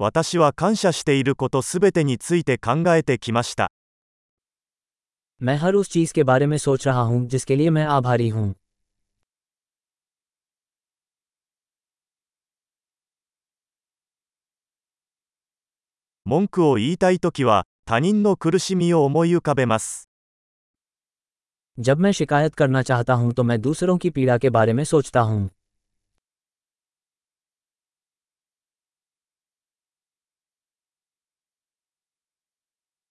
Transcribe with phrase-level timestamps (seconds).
[0.00, 3.72] 私は感謝していることすべてについて考えてきました。
[5.42, 8.52] मैं हर उस चीज के बारे में सोच रहा हूं जिसके लिए मैं आभारी हूं
[16.24, 20.08] 文句を言いたいときは、他人の苦しみを思い浮かべます。
[21.80, 25.20] जब मैं शिकायत करना चाहता हूं तो मैं दूसरों की पीड़ा के बारे में सोचता
[25.20, 25.48] हूं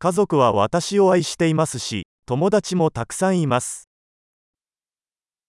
[0.00, 3.88] 家族は私を愛していますし、友達もたくさんいます。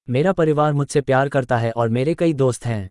[0.08, 2.90] मेरा परिवार मुझसे प्यार करता है और मेरे कई दोस्त हैं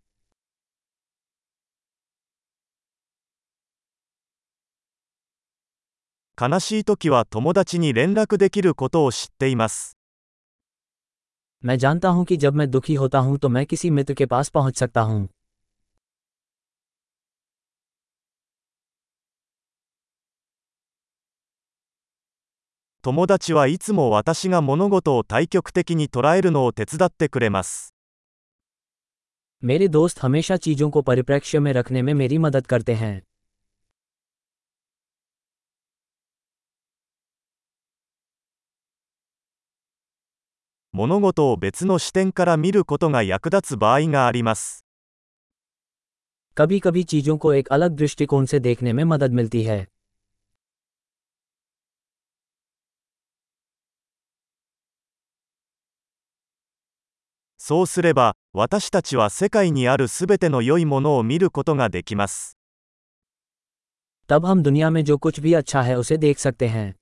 [6.41, 9.97] 悲しい時は友達に連絡できることを知っています。
[11.65, 14.48] मैं जानता हूं कि जब मैं दुखी होता हूं तो मैं किसी मित्र के पास
[14.48, 15.27] पहुंच सकता हूं
[23.03, 27.95] 友達はいつも私が物事を対極的に捉えるのを手伝ってくれます。
[29.65, 33.23] मेरे दोस्त हमेशा चीजों को परिप्रेक्ष्य में रखने में मेरी मदद करते हैं
[40.92, 44.84] 物事を別の視点から見ることが役立つ場合があります。
[46.56, 49.87] कभी कभी चीजों को एक अलग दृष्टिकोण से देखने में मदद मिलती है
[57.61, 62.57] そうすれば、私たちは世界にあるすべての良いものを見ることができます。
[64.29, 66.95] तब हम दुनिया में जो कुछ भी अच्छा है उसे देख सकते हैं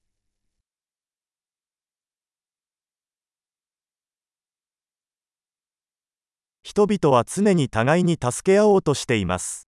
[6.63, 9.69] 人々は常に互いに助け合おうとしています。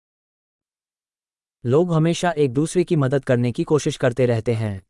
[1.65, 4.81] लोग हमेशा एक दूसरे की मदद करने की कोशिश करते रहते हैं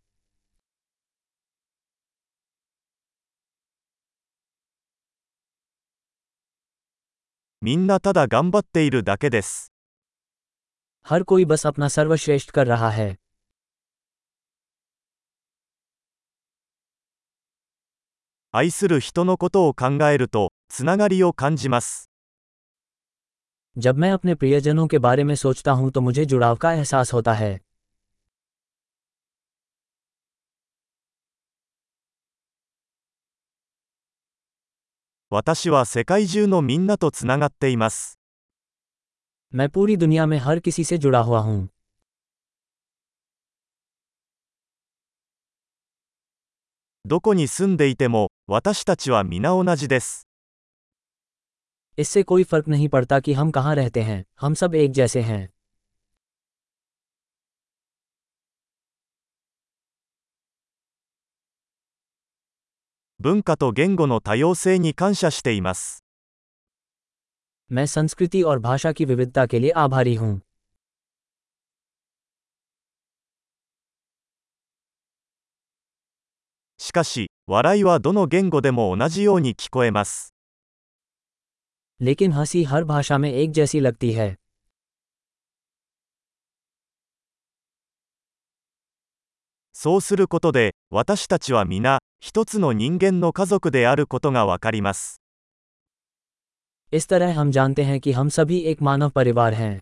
[7.61, 9.71] みんなただ頑張っているだけです。
[11.05, 13.15] हर कोई बस अपना सर्वश्रेष्ठ कर रहा है
[18.51, 22.09] 愛する人のことを考えると、つながりを感じます。
[23.77, 27.33] जब मैं अपने प्रियजनों के बारे में सोचता हूं तो मुझे जुड़ाव का एहसास होता
[27.33, 27.59] है
[35.29, 38.19] 私は世界中のみんなとつながっています。
[39.55, 41.67] मैं पूरी दुनिया में हर किसी से जुड़ा हुआ हूं
[47.05, 50.27] どこに住んでいても、私たちは皆同じです。
[51.97, 55.49] इससे कोई फर्क नहीं पड़ता कि हम कहाँ रहते हैं हम सब एक जैसे हैं
[63.19, 66.03] 文化と言語の多様性に感謝しています。
[67.71, 70.39] मैं संस्कृति और भाषा की विविधता के लिए आभारी हूं
[76.77, 80.33] しかし、笑いはどの言語でも同じように聞こえます。
[82.01, 84.35] लेकिन हंसी हर भाषा में एक जैसी लगती है
[89.79, 95.21] そうすることで、私たちは皆、一つの人間の家族であることがわかります。
[96.91, 99.81] इस तरह हम जानते हैं कि हम सभी एक मानव परिवार हैं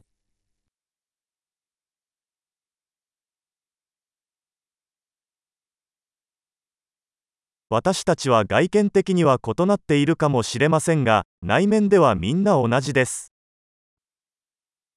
[7.70, 13.34] 私たちは外見的には異なっているかもしれませんが、内面ではみんな同じです。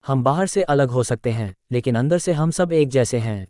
[0.07, 3.47] हम बाहर से अलग हो सकते हैं लेकिन अंदर से हम सब एक जैसे हैं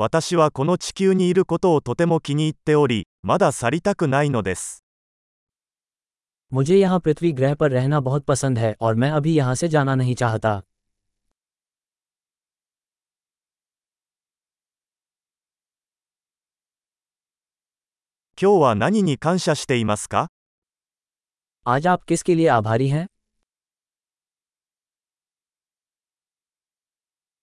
[0.00, 4.84] 私はこの地球にいることをとても気に入っており、まだ去りたくないのです。
[6.52, 9.94] मुझे यहाँ पृथ्वी ग्रह पर रहना बहुत पसंद है और मैं अभी यहाँ से जाना
[9.94, 10.58] नहीं चाहता
[18.40, 20.28] 「今日は何に感謝していますか?」
[21.66, 23.06] आज आप किसके लिए आभारी हैं